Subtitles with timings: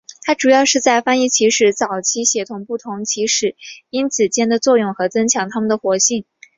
[0.23, 3.55] 它主要是在翻译起始早期协同不同起始
[3.91, 6.25] 因子间的作用和增强它们的活性。